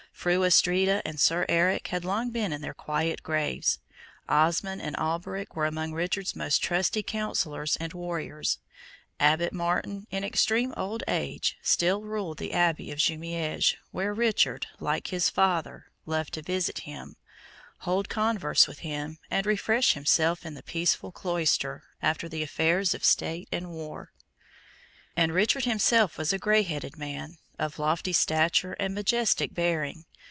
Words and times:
Fru 0.13 0.41
Astrida 0.45 1.01
and 1.03 1.19
Sir 1.19 1.47
Eric 1.49 1.87
had 1.87 2.05
long 2.05 2.29
been 2.29 2.53
in 2.53 2.61
their 2.61 2.75
quiet 2.75 3.23
graves; 3.23 3.79
Osmond 4.29 4.79
and 4.79 4.95
Alberic 4.97 5.55
were 5.55 5.65
among 5.65 5.93
Richard's 5.93 6.35
most 6.35 6.61
trusty 6.61 7.01
councillors 7.01 7.75
and 7.77 7.91
warriors; 7.93 8.59
Abbot 9.19 9.51
Martin, 9.51 10.05
in 10.11 10.23
extreme 10.23 10.75
old 10.77 11.01
age, 11.07 11.57
still 11.63 12.03
ruled 12.03 12.37
the 12.37 12.53
Abbey 12.53 12.91
of 12.91 12.99
Jumieges, 12.99 13.73
where 13.89 14.13
Richard, 14.13 14.67
like 14.79 15.07
his 15.07 15.27
father, 15.31 15.87
loved 16.05 16.35
to 16.35 16.43
visit 16.43 16.79
him, 16.79 17.15
hold 17.79 18.07
converse 18.07 18.67
with 18.67 18.79
him, 18.79 19.17
and 19.31 19.47
refresh 19.47 19.93
himself 19.93 20.45
in 20.45 20.53
the 20.53 20.61
peaceful 20.61 21.11
cloister, 21.11 21.83
after 21.99 22.29
the 22.29 22.43
affairs 22.43 22.93
of 22.93 23.03
state 23.03 23.49
and 23.51 23.71
war. 23.71 24.11
And 25.17 25.33
Richard 25.33 25.65
himself 25.65 26.19
was 26.19 26.31
a 26.31 26.37
grey 26.37 26.61
headed 26.61 26.95
man, 26.95 27.39
of 27.57 27.79
lofty 27.79 28.13
stature 28.13 28.73
and 28.73 28.93
majestic 28.93 29.53
bearing. 29.53 30.05